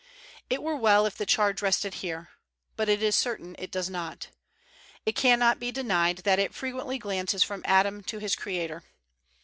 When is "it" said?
0.49-0.63, 2.89-3.03, 3.59-3.69, 5.05-5.15, 6.39-6.55